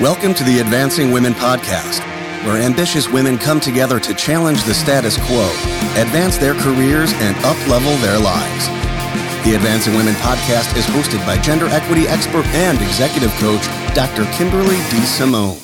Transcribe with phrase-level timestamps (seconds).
[0.00, 2.00] Welcome to the Advancing Women Podcast,
[2.44, 5.46] where ambitious women come together to challenge the status quo,
[5.94, 8.66] advance their careers, and uplevel their lives.
[9.44, 13.62] The Advancing Women Podcast is hosted by gender equity expert and executive coach,
[13.94, 14.24] Dr.
[14.36, 14.98] Kimberly D.
[15.02, 15.58] Simone.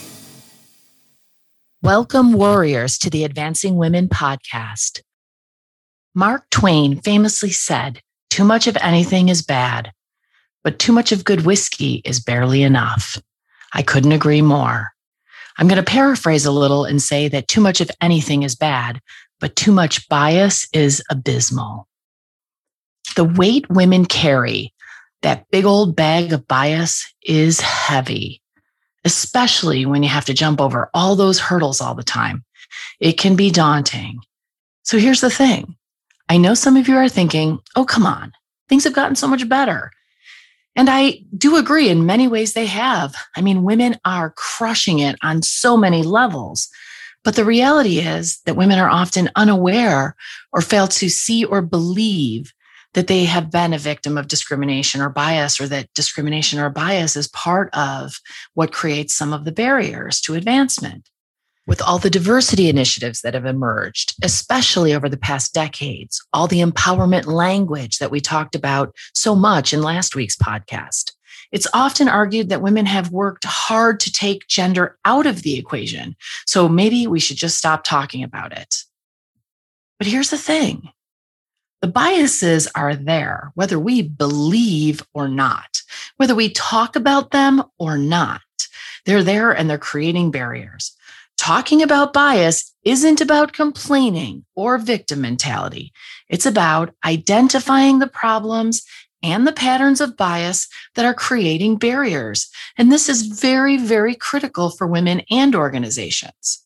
[1.82, 5.00] Welcome, warriors, to the Advancing Women Podcast.
[6.14, 9.90] Mark Twain famously said, Too much of anything is bad,
[10.62, 13.20] but too much of good whiskey is barely enough.
[13.72, 14.92] I couldn't agree more.
[15.58, 19.00] I'm going to paraphrase a little and say that too much of anything is bad,
[19.40, 21.86] but too much bias is abysmal.
[23.16, 24.72] The weight women carry,
[25.22, 28.40] that big old bag of bias, is heavy,
[29.04, 32.44] especially when you have to jump over all those hurdles all the time.
[33.00, 34.20] It can be daunting.
[34.82, 35.76] So here's the thing
[36.28, 38.32] I know some of you are thinking, oh, come on,
[38.68, 39.90] things have gotten so much better.
[40.76, 43.14] And I do agree in many ways they have.
[43.36, 46.68] I mean, women are crushing it on so many levels.
[47.22, 50.14] But the reality is that women are often unaware
[50.52, 52.52] or fail to see or believe
[52.94, 57.14] that they have been a victim of discrimination or bias, or that discrimination or bias
[57.14, 58.14] is part of
[58.54, 61.08] what creates some of the barriers to advancement
[61.66, 66.62] with all the diversity initiatives that have emerged, especially over the past decades, all the
[66.62, 71.12] empowerment language that we talked about so much in last week's podcast.
[71.52, 76.16] It's often argued that women have worked hard to take gender out of the equation.
[76.46, 78.76] So maybe we should just stop talking about it.
[79.98, 80.90] But here's the thing
[81.82, 85.82] the biases are there, whether we believe or not,
[86.16, 88.42] whether we talk about them or not.
[89.06, 90.94] They're there and they're creating barriers.
[91.40, 95.90] Talking about bias isn't about complaining or victim mentality.
[96.28, 98.82] It's about identifying the problems
[99.22, 102.50] and the patterns of bias that are creating barriers.
[102.76, 106.62] And this is very, very critical for women and organizations.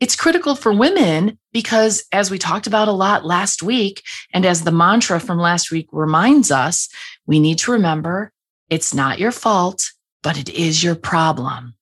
[0.00, 4.02] It's critical for women because, as we talked about a lot last week,
[4.34, 6.88] and as the mantra from last week reminds us,
[7.24, 8.32] we need to remember
[8.68, 9.92] it's not your fault,
[10.24, 11.76] but it is your problem.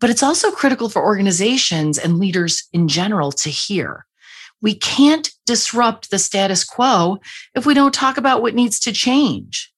[0.00, 4.06] But it's also critical for organizations and leaders in general to hear.
[4.60, 7.18] We can't disrupt the status quo
[7.54, 9.72] if we don't talk about what needs to change.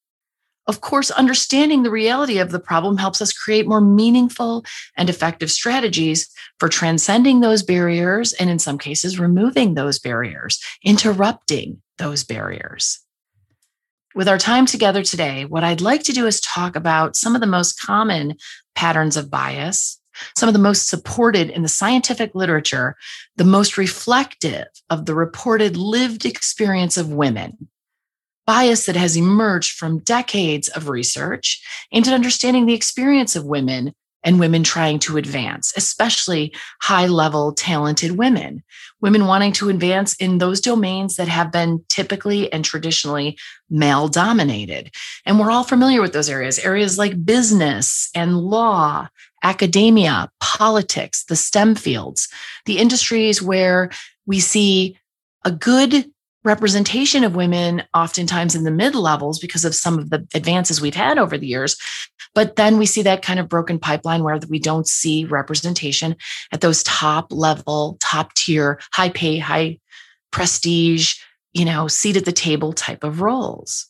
[0.66, 4.64] Of course, understanding the reality of the problem helps us create more meaningful
[4.96, 11.82] and effective strategies for transcending those barriers and, in some cases, removing those barriers, interrupting
[11.98, 13.00] those barriers.
[14.14, 17.40] With our time together today, what I'd like to do is talk about some of
[17.40, 18.36] the most common
[18.74, 19.99] patterns of bias
[20.36, 22.96] some of the most supported in the scientific literature,
[23.36, 27.68] the most reflective of the reported lived experience of women.
[28.46, 34.40] Bias that has emerged from decades of research into understanding the experience of women and
[34.40, 36.52] women trying to advance, especially
[36.82, 38.62] high level talented women,
[39.00, 43.38] women wanting to advance in those domains that have been typically and traditionally
[43.70, 44.90] male dominated.
[45.24, 49.08] And we're all familiar with those areas, areas like business and law
[49.42, 52.28] academia, politics, the STEM fields,
[52.66, 53.90] the industries where
[54.26, 54.96] we see
[55.44, 56.10] a good
[56.44, 60.94] representation of women oftentimes in the mid levels because of some of the advances we've
[60.94, 61.76] had over the years.
[62.34, 66.16] But then we see that kind of broken pipeline where we don't see representation
[66.52, 69.78] at those top level top tier high pay high
[70.30, 71.16] prestige
[71.52, 73.86] you know seat at the table type of roles.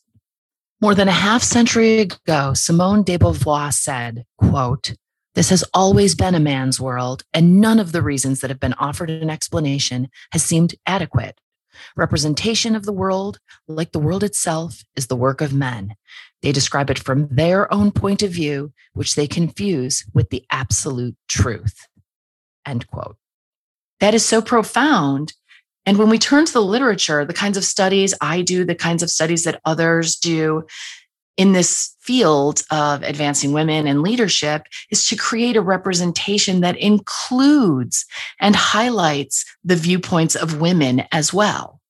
[0.81, 4.95] More than a half century ago simone de beauvoir said quote
[5.33, 8.73] this has always been a man's world, and none of the reasons that have been
[8.73, 11.39] offered an explanation has seemed adequate.
[11.95, 15.95] Representation of the world, like the world itself, is the work of men.
[16.41, 21.15] They describe it from their own point of view, which they confuse with the absolute
[21.29, 21.87] truth.
[22.65, 23.15] End quote.
[23.99, 25.33] That is so profound.
[25.85, 29.01] And when we turn to the literature, the kinds of studies I do, the kinds
[29.01, 30.65] of studies that others do,
[31.41, 38.05] in this field of advancing women and leadership is to create a representation that includes
[38.39, 41.81] and highlights the viewpoints of women as well.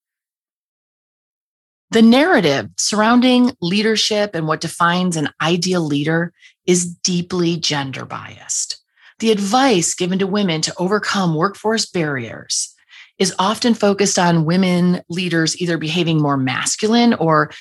[1.89, 6.31] The narrative surrounding leadership and what defines an ideal leader
[6.65, 8.81] is deeply gender biased.
[9.19, 12.73] The advice given to women to overcome workforce barriers
[13.19, 17.51] is often focused on women leaders either behaving more masculine or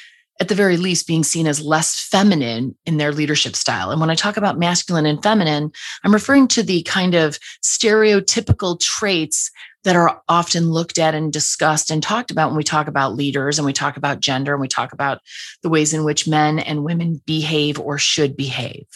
[0.40, 3.90] at the very least being seen as less feminine in their leadership style.
[3.90, 5.70] And when I talk about masculine and feminine,
[6.02, 9.50] I'm referring to the kind of stereotypical traits
[9.84, 13.58] that are often looked at and discussed and talked about when we talk about leaders
[13.58, 15.20] and we talk about gender and we talk about
[15.62, 18.86] the ways in which men and women behave or should behave.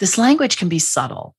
[0.00, 1.34] this language can be subtle.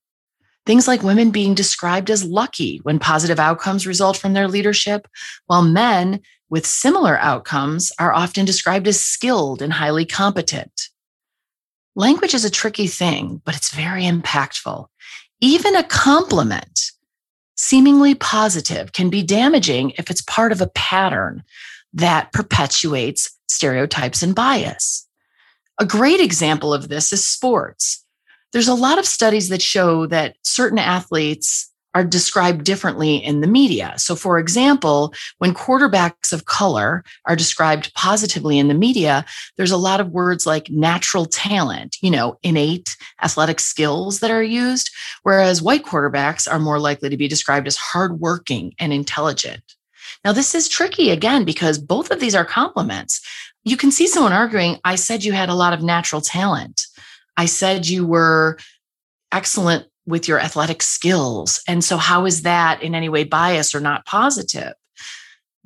[0.64, 5.06] Things like women being described as lucky when positive outcomes result from their leadership,
[5.46, 10.88] while men with similar outcomes are often described as skilled and highly competent.
[11.94, 14.86] Language is a tricky thing, but it's very impactful.
[15.40, 16.92] Even a compliment,
[17.56, 21.42] seemingly positive, can be damaging if it's part of a pattern
[21.92, 25.06] that perpetuates stereotypes and bias.
[25.78, 28.04] A great example of this is sports
[28.56, 33.46] there's a lot of studies that show that certain athletes are described differently in the
[33.46, 33.94] media.
[33.96, 39.24] So, for example, when quarterbacks of color are described positively in the media,
[39.56, 44.42] there's a lot of words like natural talent, you know, innate athletic skills that are
[44.42, 44.90] used,
[45.22, 49.62] whereas white quarterbacks are more likely to be described as hardworking and intelligent.
[50.22, 53.26] Now, this is tricky again because both of these are compliments.
[53.64, 56.82] You can see someone arguing, I said you had a lot of natural talent.
[57.38, 58.58] I said you were
[59.32, 61.60] excellent with your athletic skills.
[61.66, 64.74] And so, how is that in any way biased or not positive?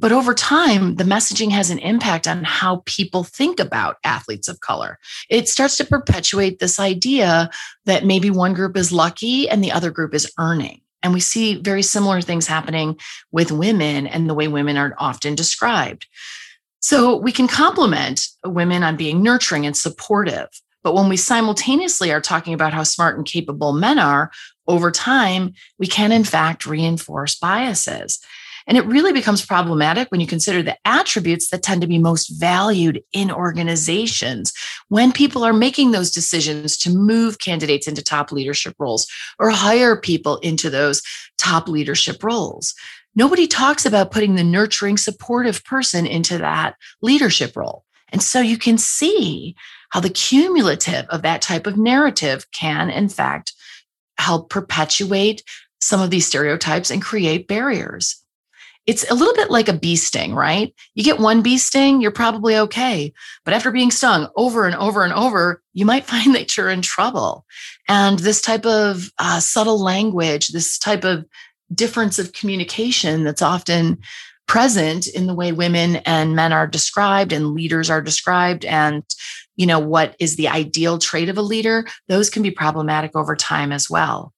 [0.00, 4.60] But over time, the messaging has an impact on how people think about athletes of
[4.60, 4.98] color.
[5.28, 7.50] It starts to perpetuate this idea
[7.84, 10.80] that maybe one group is lucky and the other group is earning.
[11.02, 12.98] And we see very similar things happening
[13.30, 16.06] with women and the way women are often described.
[16.80, 20.48] So we can compliment women on being nurturing and supportive.
[20.82, 24.30] But when we simultaneously are talking about how smart and capable men are,
[24.66, 28.20] over time, we can in fact reinforce biases.
[28.66, 32.28] And it really becomes problematic when you consider the attributes that tend to be most
[32.28, 34.52] valued in organizations
[34.88, 39.96] when people are making those decisions to move candidates into top leadership roles or hire
[39.96, 41.02] people into those
[41.38, 42.74] top leadership roles.
[43.16, 47.84] Nobody talks about putting the nurturing, supportive person into that leadership role.
[48.12, 49.56] And so you can see
[49.90, 53.52] how the cumulative of that type of narrative can, in fact,
[54.18, 55.42] help perpetuate
[55.80, 58.22] some of these stereotypes and create barriers.
[58.86, 60.74] It's a little bit like a bee sting, right?
[60.94, 63.12] You get one bee sting, you're probably okay.
[63.44, 66.82] But after being stung over and over and over, you might find that you're in
[66.82, 67.44] trouble.
[67.88, 71.24] And this type of uh, subtle language, this type of
[71.72, 73.98] difference of communication that's often
[74.50, 79.04] present in the way women and men are described and leaders are described and
[79.54, 83.36] you know what is the ideal trait of a leader those can be problematic over
[83.36, 84.34] time as well.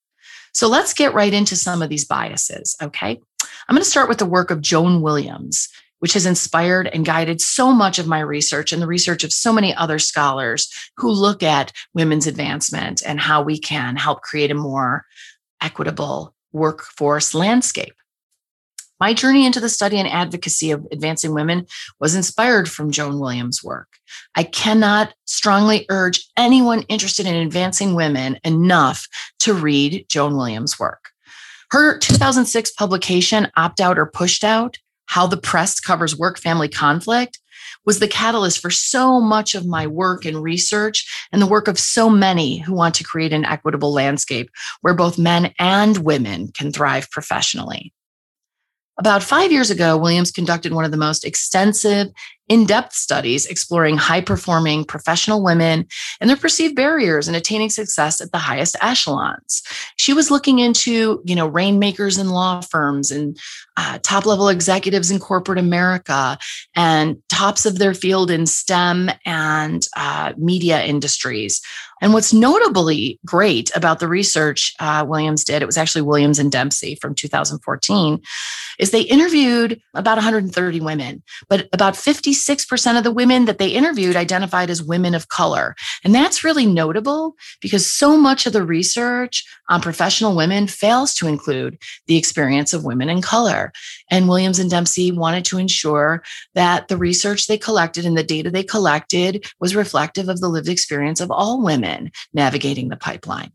[0.53, 3.19] So let's get right into some of these biases okay?
[3.67, 5.71] I'm going to start with the work of joan williams
[6.01, 9.51] which has inspired and guided so much of my research and the research of so
[9.51, 14.55] many other scholars who look at women's advancement and how we can help create a
[14.55, 15.07] more
[15.63, 17.95] equitable workforce landscape
[19.03, 21.67] my journey into the study and advocacy of advancing women
[21.99, 23.89] was inspired from Joan Williams' work.
[24.37, 29.09] I cannot strongly urge anyone interested in advancing women enough
[29.41, 31.11] to read Joan Williams' work.
[31.73, 37.41] Her 2006 publication, Opt Out or Pushed Out How the Press Covers Work Family Conflict,
[37.85, 41.77] was the catalyst for so much of my work and research and the work of
[41.77, 44.49] so many who want to create an equitable landscape
[44.81, 47.93] where both men and women can thrive professionally.
[48.99, 52.09] About five years ago, Williams conducted one of the most extensive,
[52.53, 55.87] in depth studies exploring high performing professional women
[56.21, 59.63] and their perceived barriers in attaining success at the highest echelons.
[59.97, 63.39] She was looking into, you know, rainmakers in law firms and
[63.79, 66.37] uh, top level executives in corporate America
[66.77, 71.63] and tops of their field in STEM and uh, media industries.
[72.03, 76.51] And what's notably great about the research uh, Williams did, it was actually Williams and
[76.51, 78.21] Dempsey from 2014,
[78.81, 81.95] is they interviewed about 130 women, but about
[82.43, 85.75] 56% of the women that they interviewed identified as women of color.
[86.05, 91.29] And that's really notable because so much of the research on professional women fails to
[91.29, 93.73] include the experience of women in color.
[94.11, 96.23] And Williams and Dempsey wanted to ensure
[96.55, 100.69] that the research they collected and the data they collected was reflective of the lived
[100.69, 103.53] experience of all women navigating the pipeline.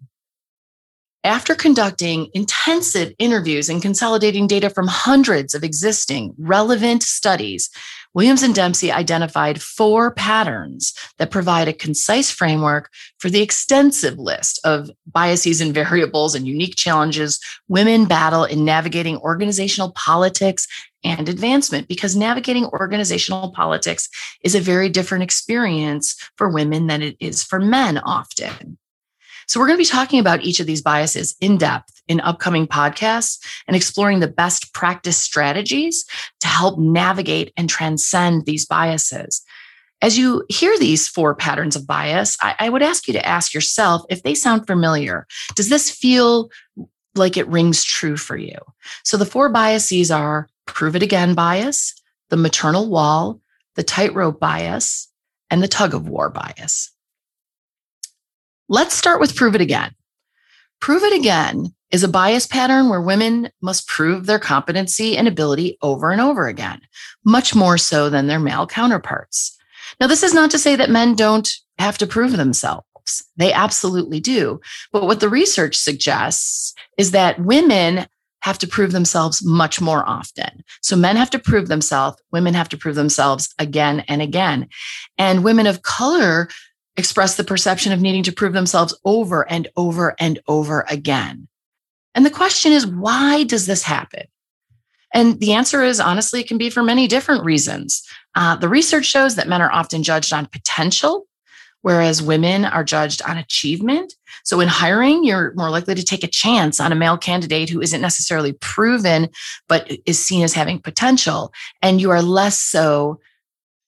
[1.23, 7.69] After conducting intensive interviews and consolidating data from hundreds of existing relevant studies,
[8.13, 14.59] Williams and Dempsey identified four patterns that provide a concise framework for the extensive list
[14.63, 20.67] of biases and variables and unique challenges women battle in navigating organizational politics
[21.03, 24.09] and advancement because navigating organizational politics
[24.43, 28.77] is a very different experience for women than it is for men often.
[29.47, 32.67] So, we're going to be talking about each of these biases in depth in upcoming
[32.67, 36.05] podcasts and exploring the best practice strategies
[36.39, 39.41] to help navigate and transcend these biases.
[40.01, 43.53] As you hear these four patterns of bias, I, I would ask you to ask
[43.53, 45.25] yourself if they sound familiar.
[45.55, 46.51] Does this feel
[47.15, 48.57] like it rings true for you?
[49.03, 51.95] So the four biases are prove it again bias,
[52.29, 53.41] the maternal wall,
[53.75, 55.07] the tightrope bias,
[55.49, 56.91] and the tug of war bias.
[58.69, 59.93] Let's start with prove it again.
[60.81, 65.77] Prove it again is a bias pattern where women must prove their competency and ability
[65.81, 66.81] over and over again,
[67.23, 69.57] much more so than their male counterparts.
[69.99, 72.83] Now, this is not to say that men don't have to prove themselves.
[73.37, 74.59] They absolutely do.
[74.91, 78.05] But what the research suggests is that women
[78.41, 80.63] have to prove themselves much more often.
[80.81, 84.67] So men have to prove themselves, women have to prove themselves again and again.
[85.17, 86.49] And women of color
[86.97, 91.47] express the perception of needing to prove themselves over and over and over again.
[92.15, 94.23] And the question is, why does this happen?
[95.13, 98.03] And the answer is honestly, it can be for many different reasons.
[98.35, 101.27] Uh, the research shows that men are often judged on potential
[101.81, 104.13] whereas women are judged on achievement.
[104.43, 107.81] So in hiring, you're more likely to take a chance on a male candidate who
[107.81, 109.29] isn't necessarily proven,
[109.69, 111.53] but is seen as having potential.
[111.81, 113.19] And you are less so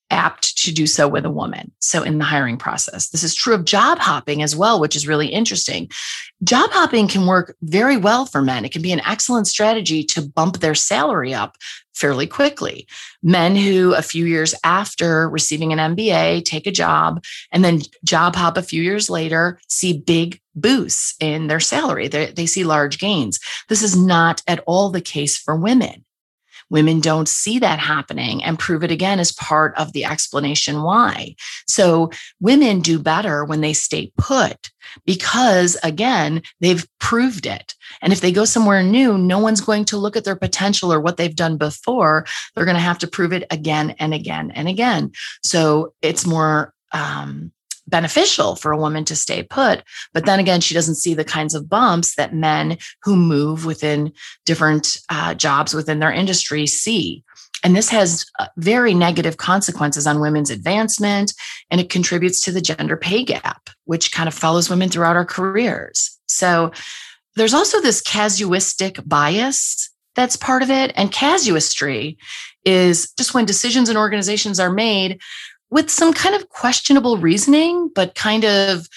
[0.10, 1.72] apt to do so with a woman.
[1.80, 5.08] So in the hiring process, this is true of job hopping as well, which is
[5.08, 5.90] really interesting.
[6.44, 8.66] Job hopping can work very well for men.
[8.66, 11.58] It can be an excellent strategy to bump their salary up
[11.94, 12.88] fairly quickly.
[13.22, 18.36] Men who a few years after receiving an MBA take a job and then job
[18.36, 22.08] hop a few years later see big boosts in their salary.
[22.08, 23.40] They, they see large gains.
[23.68, 26.06] This is not at all the case for women.
[26.70, 31.36] Women don't see that happening and prove it again as part of the explanation why.
[31.68, 34.72] So women do better when they stay put
[35.06, 37.76] because again, they've proved it.
[38.02, 41.00] And if they go somewhere new, no one's going to look at their potential or
[41.00, 42.26] what they've done before.
[42.56, 45.12] They're going to have to prove it again and again and again.
[45.44, 47.52] So it's more um,
[47.90, 49.84] beneficial for a woman to stay put.
[50.14, 54.14] But then again, she doesn't see the kinds of bumps that men who move within
[54.46, 57.24] different uh, jobs within their industry see.
[57.64, 61.34] And this has uh, very negative consequences on women's advancement,
[61.70, 65.26] and it contributes to the gender pay gap, which kind of follows women throughout our
[65.26, 66.18] careers.
[66.28, 66.72] So
[67.36, 70.92] there's also this casuistic bias that's part of it.
[70.96, 72.18] And casuistry
[72.66, 75.22] is just when decisions and organizations are made
[75.72, 78.88] with some kind of questionable reasoning, but kind of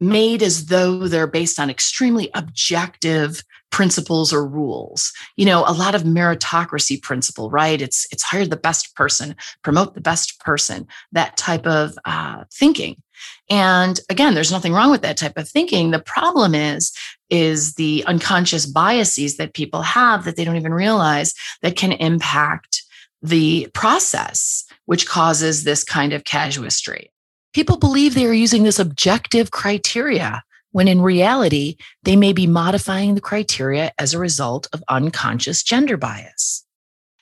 [0.00, 5.12] made as though they're based on extremely objective principles or rules.
[5.36, 7.80] You know a lot of meritocracy principle right?
[7.80, 13.02] It's it's hire the best person promote the best person that type of uh, thinking.
[13.50, 15.90] And again there's nothing wrong with that type of thinking.
[15.90, 16.92] The problem is
[17.28, 22.84] is the unconscious biases that people have that they don't even realize that can impact
[23.20, 27.12] the process which causes this kind of casuistry.
[27.52, 33.14] People believe they are using this objective criteria when in reality, they may be modifying
[33.14, 36.64] the criteria as a result of unconscious gender bias.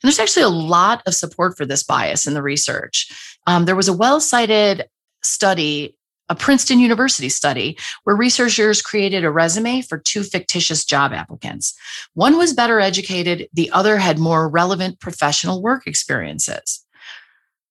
[0.01, 3.11] And there's actually a lot of support for this bias in the research.
[3.49, 4.85] Um, there was a well cited
[5.25, 5.97] study,
[6.29, 11.75] a Princeton University study, where researchers created a resume for two fictitious job applicants.
[12.15, 16.86] One was better educated, the other had more relevant professional work experiences.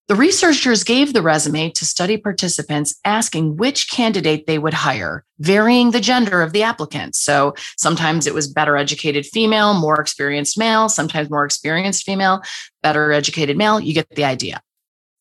[0.08, 5.90] The researchers gave the resume to study participants asking which candidate they would hire, varying
[5.90, 7.20] the gender of the applicants.
[7.20, 12.44] So sometimes it was better educated female, more experienced male, sometimes more experienced female,
[12.84, 13.80] better educated male.
[13.80, 14.62] You get the idea.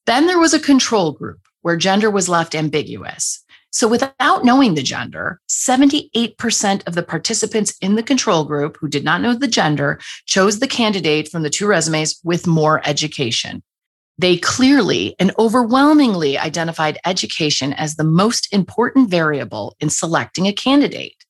[0.04, 3.42] Then there was a control group where gender was left ambiguous.
[3.70, 9.02] So, without knowing the gender, 78% of the participants in the control group who did
[9.02, 13.62] not know the gender chose the candidate from the two resumes with more education.
[14.16, 21.24] They clearly and overwhelmingly identified education as the most important variable in selecting a candidate.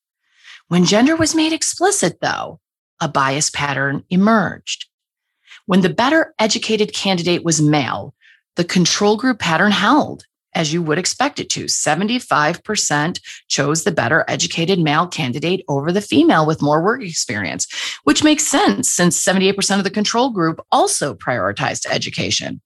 [0.69, 2.61] When gender was made explicit, though,
[3.01, 4.87] a bias pattern emerged.
[5.67, 8.15] When the better educated candidate was male,
[8.57, 10.25] the control group pattern held
[10.55, 11.65] as you would expect it to.
[11.65, 17.67] 75% chose the better educated male candidate over the female with more work experience,
[18.05, 22.61] which makes sense since 78% of the control group also prioritized education.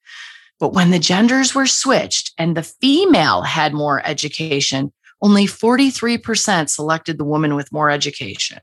[0.60, 4.92] But when the genders were switched and the female had more education,
[5.22, 8.58] only 43% selected the woman with more education.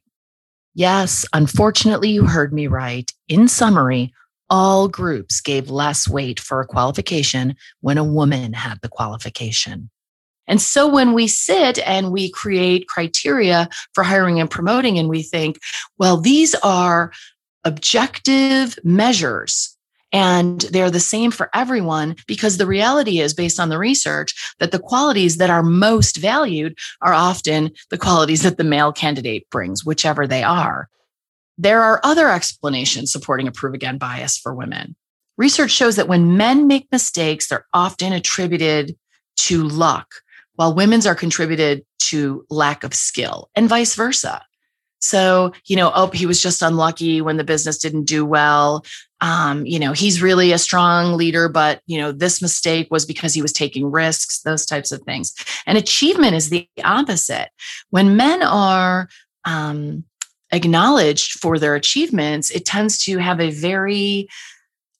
[0.73, 3.09] Yes, unfortunately, you heard me right.
[3.29, 4.13] In summary,
[4.49, 9.89] all groups gave less weight for a qualification when a woman had the qualification.
[10.47, 15.23] And so when we sit and we create criteria for hiring and promoting, and we
[15.23, 15.57] think,
[15.97, 17.11] well, these are
[17.63, 19.75] objective measures
[20.15, 24.71] And they're the same for everyone because the reality is, based on the research, that
[24.71, 29.83] the qualities that are most valued are often the qualities that the male candidate brings,
[29.83, 30.87] whichever they are.
[31.57, 34.95] There are other explanations supporting a prove again bias for women.
[35.37, 38.95] Research shows that when men make mistakes, they're often attributed
[39.37, 40.15] to luck,
[40.55, 44.41] while women's are contributed to lack of skill, and vice versa.
[44.99, 48.85] So, you know, oh, he was just unlucky when the business didn't do well.
[49.21, 53.33] Um, you know, he's really a strong leader, but, you know, this mistake was because
[53.33, 55.33] he was taking risks, those types of things.
[55.67, 57.49] And achievement is the opposite.
[57.91, 59.09] When men are
[59.45, 60.05] um,
[60.55, 64.27] acknowledged for their achievements, it tends to have a very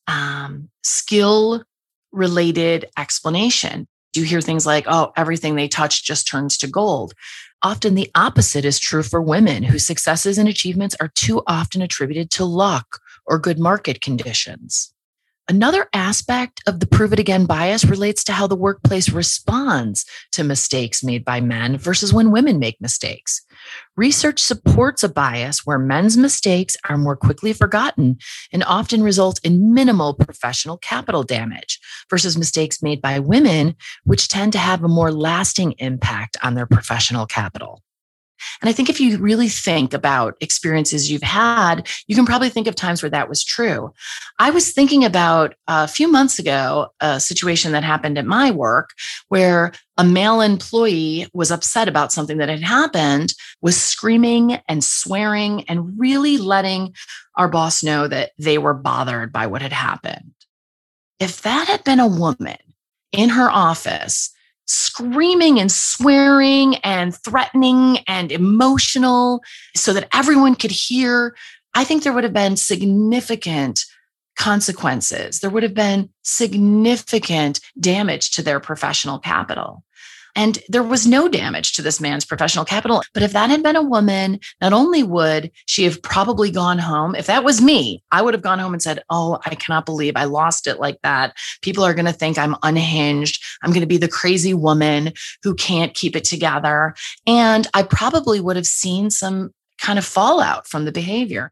[0.07, 1.63] um, skill
[2.11, 3.87] related explanation.
[4.15, 7.13] You hear things like, oh, everything they touch just turns to gold.
[7.63, 12.31] Often the opposite is true for women whose successes and achievements are too often attributed
[12.31, 14.93] to luck or good market conditions.
[15.47, 20.43] Another aspect of the prove it again bias relates to how the workplace responds to
[20.43, 23.45] mistakes made by men versus when women make mistakes.
[23.95, 28.17] Research supports a bias where men's mistakes are more quickly forgotten
[28.51, 34.51] and often result in minimal professional capital damage versus mistakes made by women, which tend
[34.53, 37.83] to have a more lasting impact on their professional capital.
[38.61, 42.67] And I think if you really think about experiences you've had, you can probably think
[42.67, 43.93] of times where that was true.
[44.39, 48.91] I was thinking about a few months ago a situation that happened at my work
[49.29, 55.63] where a male employee was upset about something that had happened, was screaming and swearing
[55.69, 56.93] and really letting
[57.37, 60.33] our boss know that they were bothered by what had happened.
[61.19, 62.57] If that had been a woman
[63.11, 64.31] in her office,
[64.65, 69.43] screaming and swearing and threatening and emotional
[69.75, 71.35] so that everyone could hear,
[71.73, 73.85] I think there would have been significant
[74.35, 75.39] consequences.
[75.39, 79.84] There would have been significant damage to their professional capital.
[80.35, 83.01] And there was no damage to this man's professional capital.
[83.13, 87.15] But if that had been a woman, not only would she have probably gone home,
[87.15, 90.13] if that was me, I would have gone home and said, Oh, I cannot believe
[90.15, 91.35] I lost it like that.
[91.61, 93.41] People are going to think I'm unhinged.
[93.63, 96.95] I'm going to be the crazy woman who can't keep it together.
[97.25, 101.51] And I probably would have seen some kind of fallout from the behavior.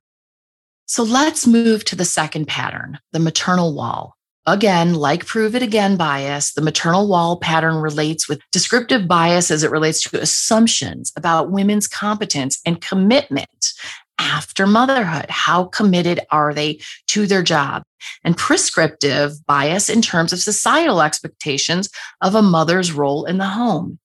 [0.85, 4.17] So let's move to the second pattern, the maternal wall.
[4.45, 9.63] Again, like prove it again bias, the maternal wall pattern relates with descriptive bias as
[9.63, 13.71] it relates to assumptions about women's competence and commitment
[14.19, 15.27] after motherhood.
[15.29, 17.83] How committed are they to their job?
[18.25, 23.97] And prescriptive bias in terms of societal expectations of a mother's role in the home.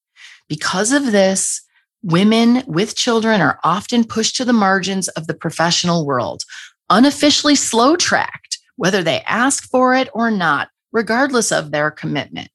[0.49, 1.63] Because of this,
[2.03, 6.45] women with children are often pushed to the margins of the professional world,
[6.91, 8.48] unofficially slow tracked
[8.79, 12.51] whether they ask for it or not, regardless of their commitment.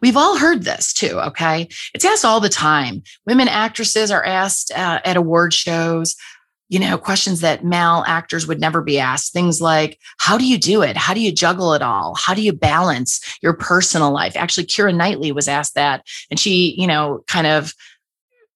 [0.00, 1.68] We've all heard this too, okay?
[1.94, 3.02] It's asked all the time.
[3.26, 6.16] Women actresses are asked uh, at award shows,
[6.68, 9.32] you know, questions that male actors would never be asked.
[9.32, 10.96] Things like, how do you do it?
[10.96, 12.14] How do you juggle it all?
[12.16, 14.36] How do you balance your personal life?
[14.36, 17.74] Actually, Keira Knightley was asked that, and she, you know, kind of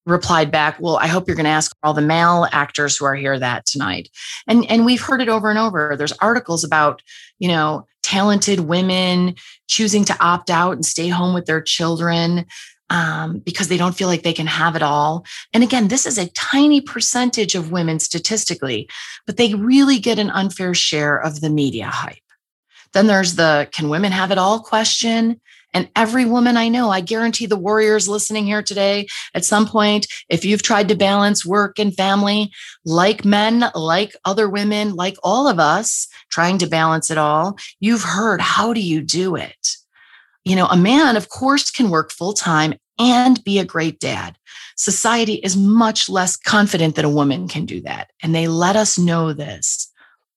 [0.05, 3.15] replied back, "Well, I hope you're going to ask all the male actors who are
[3.15, 4.09] here that tonight."
[4.47, 5.95] And and we've heard it over and over.
[5.97, 7.01] There's articles about,
[7.39, 9.35] you know, talented women
[9.67, 12.45] choosing to opt out and stay home with their children
[12.89, 15.25] um, because they don't feel like they can have it all.
[15.53, 18.89] And again, this is a tiny percentage of women statistically,
[19.25, 22.17] but they really get an unfair share of the media hype.
[22.93, 25.39] Then there's the can women have it all question.
[25.73, 30.07] And every woman I know, I guarantee the warriors listening here today, at some point,
[30.29, 32.51] if you've tried to balance work and family,
[32.85, 38.03] like men, like other women, like all of us trying to balance it all, you've
[38.03, 39.75] heard, how do you do it?
[40.43, 44.37] You know, a man, of course, can work full time and be a great dad.
[44.75, 48.09] Society is much less confident that a woman can do that.
[48.23, 49.91] And they let us know this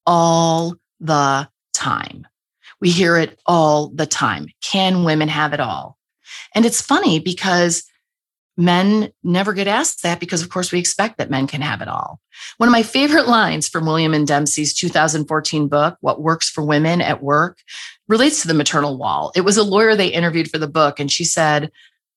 [0.06, 2.26] all the time.
[2.82, 4.48] We hear it all the time.
[4.60, 5.98] Can women have it all?
[6.52, 7.84] And it's funny because
[8.56, 11.86] men never get asked that because, of course, we expect that men can have it
[11.86, 12.18] all.
[12.56, 17.00] One of my favorite lines from William and Dempsey's 2014 book, What Works for Women
[17.00, 17.58] at Work,
[18.08, 19.30] relates to the maternal wall.
[19.36, 21.70] It was a lawyer they interviewed for the book, and she said,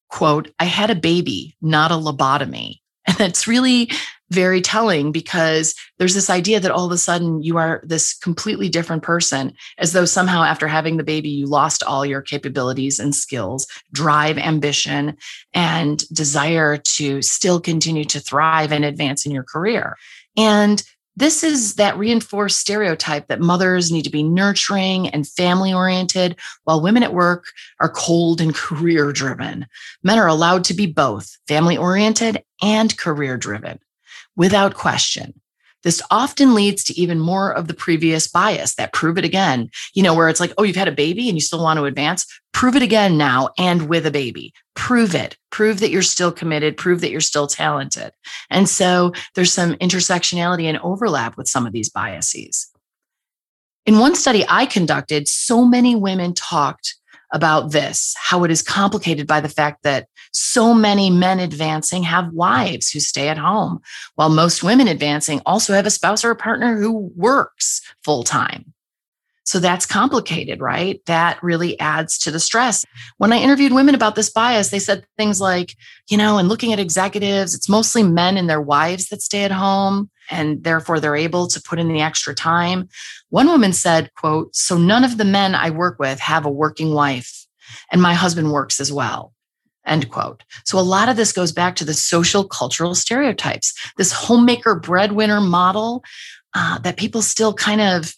[0.09, 2.79] quote, I had a baby, not a lobotomy.
[3.07, 3.91] And that's really
[4.31, 8.69] very telling because there's this idea that all of a sudden you are this completely
[8.69, 13.13] different person, as though somehow after having the baby, you lost all your capabilities and
[13.13, 15.15] skills, drive, ambition,
[15.53, 19.95] and desire to still continue to thrive and advance in your career.
[20.37, 20.83] And
[21.17, 26.35] this is that reinforced stereotype that mothers need to be nurturing and family oriented,
[26.65, 27.45] while women at work
[27.79, 29.65] are cold and career driven.
[30.03, 33.79] Men are allowed to be both family oriented and career driven
[34.35, 35.33] without question.
[35.85, 40.01] This often leads to even more of the previous bias that prove it again, you
[40.01, 42.25] know, where it's like, oh, you've had a baby and you still want to advance.
[42.53, 44.51] Prove it again now and with a baby.
[44.73, 45.37] Prove it.
[45.51, 46.75] Prove that you're still committed.
[46.75, 48.11] Prove that you're still talented.
[48.49, 52.67] And so there's some intersectionality and overlap with some of these biases.
[53.85, 56.95] In one study I conducted, so many women talked
[57.33, 62.33] about this, how it is complicated by the fact that so many men advancing have
[62.33, 63.81] wives who stay at home,
[64.15, 68.73] while most women advancing also have a spouse or a partner who works full time.
[69.45, 70.99] So that's complicated, right?
[71.05, 72.83] That really adds to the stress.
[73.17, 75.75] When I interviewed women about this bias, they said things like,
[76.09, 79.51] you know, and looking at executives, it's mostly men and their wives that stay at
[79.51, 82.89] home and therefore they're able to put in the extra time.
[83.29, 86.93] One woman said, quote, so none of the men I work with have a working
[86.93, 87.45] wife
[87.91, 89.33] and my husband works as well.
[89.85, 90.43] End quote.
[90.63, 95.41] So a lot of this goes back to the social cultural stereotypes, this homemaker breadwinner
[95.41, 96.03] model
[96.55, 98.15] uh, that people still kind of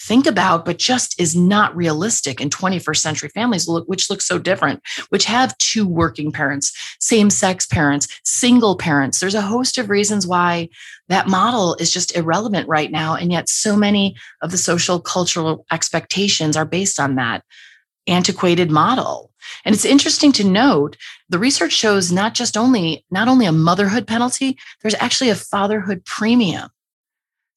[0.00, 4.80] think about, but just is not realistic in 21st century families, which look so different,
[5.10, 9.20] which have two working parents, same sex parents, single parents.
[9.20, 10.68] There's a host of reasons why
[11.08, 13.14] that model is just irrelevant right now.
[13.14, 17.44] And yet, so many of the social cultural expectations are based on that
[18.06, 19.30] antiquated model.
[19.64, 20.96] And it's interesting to note
[21.28, 26.04] the research shows not just only not only a motherhood penalty, there's actually a fatherhood
[26.04, 26.70] premium.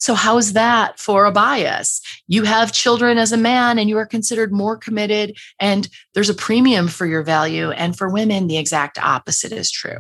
[0.04, 2.02] So, how is that for a bias?
[2.28, 6.34] You have children as a man and you are considered more committed, and there's a
[6.34, 7.72] premium for your value.
[7.72, 10.00] And for women, the exact opposite is true.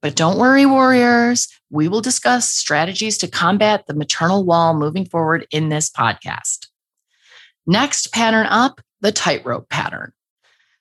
[0.00, 1.48] But don't worry, warriors.
[1.68, 6.68] We will discuss strategies to combat the maternal wall moving forward in this podcast.
[7.66, 10.12] Next pattern up the tightrope pattern.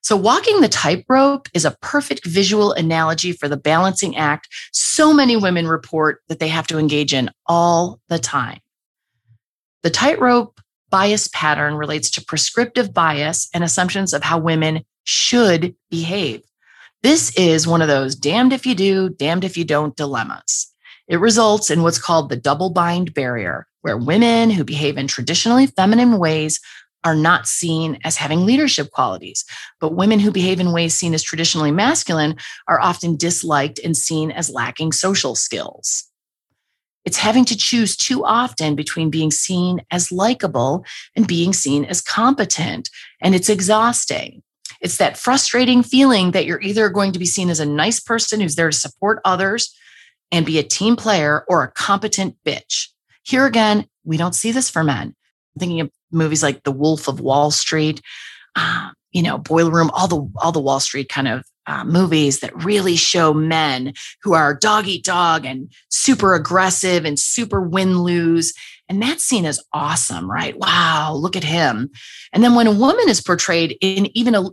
[0.03, 5.37] So, walking the tightrope is a perfect visual analogy for the balancing act so many
[5.37, 8.59] women report that they have to engage in all the time.
[9.81, 16.43] The tightrope bias pattern relates to prescriptive bias and assumptions of how women should behave.
[17.01, 20.73] This is one of those damned if you do, damned if you don't dilemmas.
[21.07, 25.67] It results in what's called the double bind barrier, where women who behave in traditionally
[25.67, 26.59] feminine ways
[27.03, 29.45] are not seen as having leadership qualities.
[29.79, 32.35] But women who behave in ways seen as traditionally masculine
[32.67, 36.05] are often disliked and seen as lacking social skills.
[37.05, 40.85] It's having to choose too often between being seen as likable
[41.15, 42.89] and being seen as competent.
[43.21, 44.41] And it's exhausting.
[44.79, 48.39] It's that frustrating feeling that you're either going to be seen as a nice person
[48.39, 49.75] who's there to support others
[50.31, 52.87] and be a team player or a competent bitch.
[53.23, 55.15] Here again, we don't see this for men.
[55.55, 58.01] I'm thinking of movies like The Wolf of Wall Street,
[58.55, 62.39] uh, you know, Boiler Room, all the all the Wall Street kind of uh, movies
[62.39, 67.99] that really show men who are dog eat dog and super aggressive and super win
[67.99, 68.53] lose.
[68.89, 70.57] And that scene is awesome, right?
[70.57, 71.89] Wow, look at him.
[72.33, 74.43] And then when a woman is portrayed in even a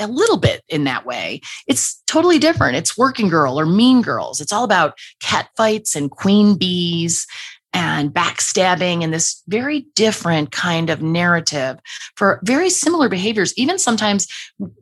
[0.00, 1.40] a little bit in that way.
[1.66, 2.76] It's totally different.
[2.76, 4.40] It's working girl or mean girls.
[4.40, 7.26] It's all about cat fights and queen bees
[7.74, 11.78] and backstabbing and this very different kind of narrative
[12.16, 13.52] for very similar behaviors.
[13.58, 14.28] Even sometimes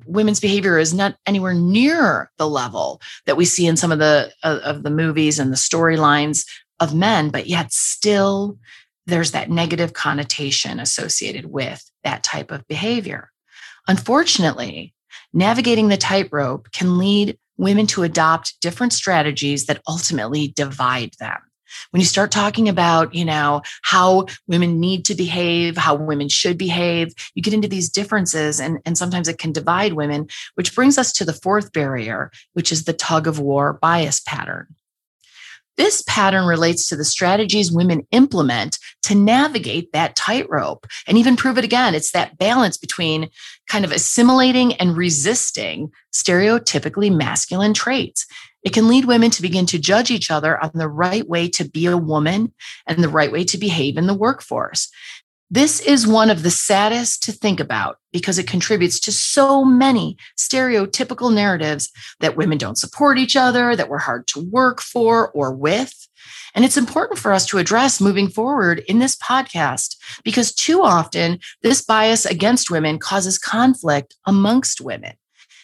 [0.06, 4.30] women's behavior is not anywhere near the level that we see in some of the
[4.44, 6.46] of the movies and the storylines
[6.78, 8.58] of men, but yet still
[9.06, 13.30] there's that negative connotation associated with that type of behavior.
[13.88, 14.94] Unfortunately,
[15.32, 21.38] navigating the tightrope can lead women to adopt different strategies that ultimately divide them
[21.90, 26.58] when you start talking about you know how women need to behave how women should
[26.58, 30.98] behave you get into these differences and, and sometimes it can divide women which brings
[30.98, 34.66] us to the fourth barrier which is the tug of war bias pattern
[35.76, 41.58] this pattern relates to the strategies women implement to navigate that tightrope and even prove
[41.58, 41.94] it again.
[41.94, 43.30] It's that balance between
[43.68, 48.26] kind of assimilating and resisting stereotypically masculine traits.
[48.62, 51.68] It can lead women to begin to judge each other on the right way to
[51.68, 52.52] be a woman
[52.86, 54.88] and the right way to behave in the workforce.
[55.52, 60.16] This is one of the saddest to think about because it contributes to so many
[60.38, 65.52] stereotypical narratives that women don't support each other, that we're hard to work for or
[65.52, 66.08] with.
[66.54, 71.38] And it's important for us to address moving forward in this podcast because too often
[71.60, 75.12] this bias against women causes conflict amongst women.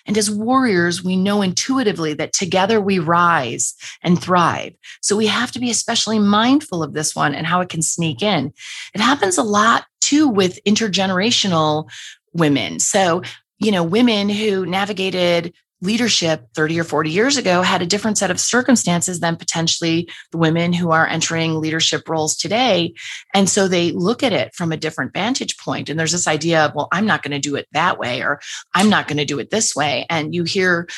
[0.09, 4.73] And as warriors, we know intuitively that together we rise and thrive.
[5.03, 8.23] So we have to be especially mindful of this one and how it can sneak
[8.23, 8.53] in.
[8.95, 11.89] It happens a lot too with intergenerational
[12.33, 12.81] women.
[12.81, 13.23] So,
[13.59, 18.31] you know, women who navigated leadership 30 or 40 years ago had a different set
[18.31, 22.95] of circumstances than potentially the women who are entering leadership roles today.
[23.35, 25.89] And so they look at it from a different vantage point.
[25.89, 28.41] And there's this idea of, well, I'm not going to do it that way, or
[28.75, 30.07] I'm not going to do it this way.
[30.11, 30.89] And you hear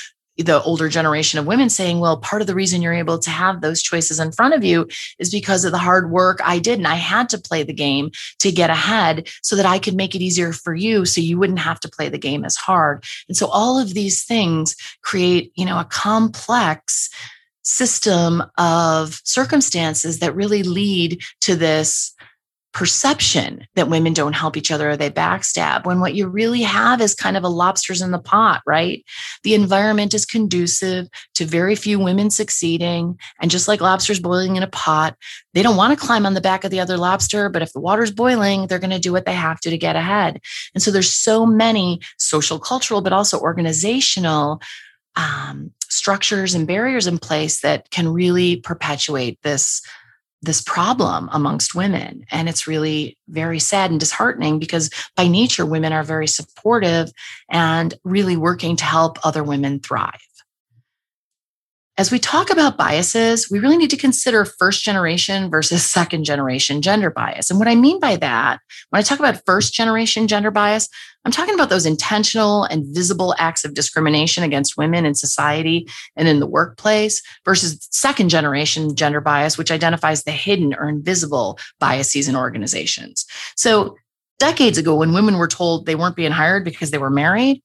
[0.43, 3.61] the older generation of women saying, well, part of the reason you're able to have
[3.61, 6.79] those choices in front of you is because of the hard work I did.
[6.79, 10.15] And I had to play the game to get ahead so that I could make
[10.15, 11.05] it easier for you.
[11.05, 13.05] So you wouldn't have to play the game as hard.
[13.29, 17.11] And so all of these things create, you know, a complex
[17.63, 22.15] system of circumstances that really lead to this
[22.73, 27.01] perception that women don't help each other or they backstab when what you really have
[27.01, 29.05] is kind of a lobsters in the pot, right?
[29.43, 33.19] The environment is conducive to very few women succeeding.
[33.41, 35.17] And just like lobsters boiling in a pot,
[35.53, 37.81] they don't want to climb on the back of the other lobster, but if the
[37.81, 40.41] water's boiling, they're going to do what they have to to get ahead.
[40.75, 44.61] And so there's so many social, cultural, but also organizational
[45.17, 49.83] um, structures and barriers in place that can really perpetuate this
[50.43, 52.25] this problem amongst women.
[52.31, 57.13] And it's really very sad and disheartening because by nature, women are very supportive
[57.51, 60.21] and really working to help other women thrive.
[62.01, 66.81] As we talk about biases, we really need to consider first generation versus second generation
[66.81, 67.51] gender bias.
[67.51, 68.59] And what I mean by that,
[68.89, 70.89] when I talk about first generation gender bias,
[71.27, 75.87] I'm talking about those intentional and visible acts of discrimination against women in society
[76.17, 81.59] and in the workplace versus second generation gender bias, which identifies the hidden or invisible
[81.81, 83.27] biases in organizations.
[83.57, 83.99] So,
[84.39, 87.63] decades ago, when women were told they weren't being hired because they were married,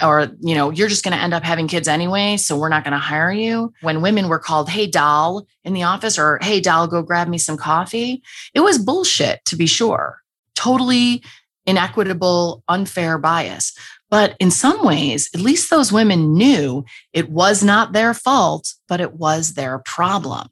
[0.00, 2.84] or you know you're just going to end up having kids anyway so we're not
[2.84, 3.72] going to hire you.
[3.82, 7.38] When women were called hey doll in the office or hey doll go grab me
[7.38, 8.22] some coffee
[8.54, 10.20] it was bullshit to be sure.
[10.54, 11.22] Totally
[11.66, 13.76] inequitable unfair bias.
[14.10, 19.00] But in some ways at least those women knew it was not their fault but
[19.00, 20.48] it was their problem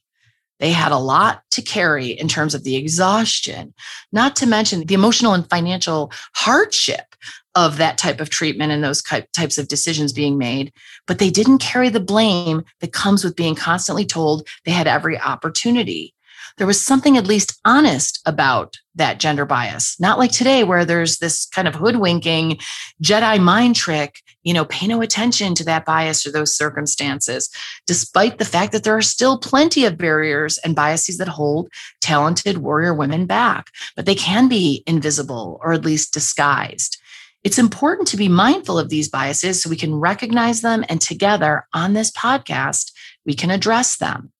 [0.61, 3.75] they had a lot to carry in terms of the exhaustion,
[4.12, 7.16] not to mention the emotional and financial hardship
[7.57, 10.73] of that type of treatment and those types of decisions being made,
[11.07, 15.18] but they didn't carry the blame that comes with being constantly told they had every
[15.18, 16.14] opportunity.
[16.61, 21.16] There was something at least honest about that gender bias, not like today where there's
[21.16, 22.61] this kind of hoodwinking
[23.03, 27.49] Jedi mind trick, you know, pay no attention to that bias or those circumstances,
[27.87, 31.70] despite the fact that there are still plenty of barriers and biases that hold
[32.03, 37.01] talented warrior women back, but they can be invisible or at least disguised.
[37.42, 41.66] It's important to be mindful of these biases so we can recognize them and together
[41.73, 42.92] on this podcast,
[43.25, 44.31] we can address them.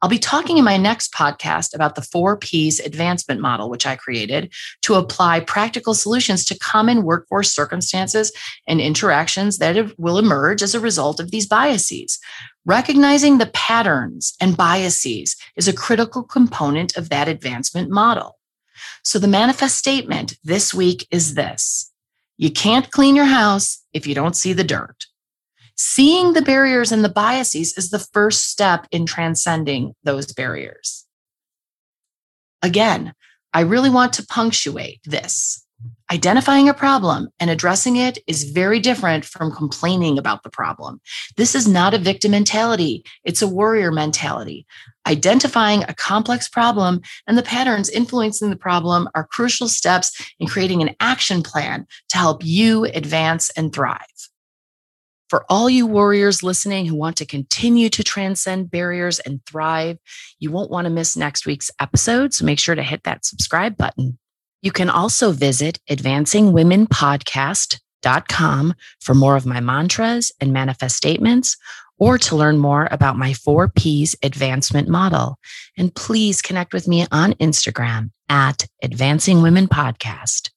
[0.00, 3.96] I'll be talking in my next podcast about the four P's advancement model, which I
[3.96, 8.30] created to apply practical solutions to common workforce circumstances
[8.68, 12.20] and interactions that will emerge as a result of these biases.
[12.64, 18.38] Recognizing the patterns and biases is a critical component of that advancement model.
[19.02, 21.92] So the manifest statement this week is this
[22.36, 25.07] you can't clean your house if you don't see the dirt.
[25.80, 31.06] Seeing the barriers and the biases is the first step in transcending those barriers.
[32.62, 33.14] Again,
[33.54, 35.64] I really want to punctuate this.
[36.10, 41.00] Identifying a problem and addressing it is very different from complaining about the problem.
[41.36, 44.66] This is not a victim mentality, it's a warrior mentality.
[45.06, 50.10] Identifying a complex problem and the patterns influencing the problem are crucial steps
[50.40, 54.02] in creating an action plan to help you advance and thrive.
[55.28, 59.98] For all you warriors listening who want to continue to transcend barriers and thrive,
[60.38, 62.32] you won't want to miss next week's episode.
[62.32, 64.18] So make sure to hit that subscribe button.
[64.62, 71.56] You can also visit advancingwomenpodcast.com for more of my mantras and manifest statements,
[71.98, 75.38] or to learn more about my four P's advancement model.
[75.76, 80.50] And please connect with me on Instagram at Advancing Women Podcast.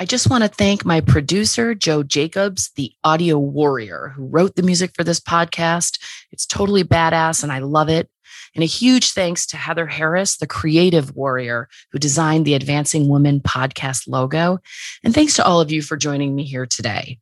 [0.00, 4.62] I just want to thank my producer, Joe Jacobs, the audio warrior who wrote the
[4.64, 6.00] music for this podcast.
[6.32, 8.10] It's totally badass and I love it.
[8.56, 13.40] And a huge thanks to Heather Harris, the creative warrior who designed the Advancing Women
[13.40, 14.58] podcast logo.
[15.04, 17.18] And thanks to all of you for joining me here today.